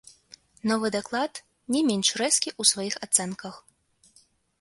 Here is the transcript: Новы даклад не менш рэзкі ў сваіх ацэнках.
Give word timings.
Новы 0.69 0.87
даклад 0.95 1.41
не 1.75 1.81
менш 1.89 2.09
рэзкі 2.21 2.49
ў 2.61 2.71
сваіх 2.71 2.95
ацэнках. 3.09 3.55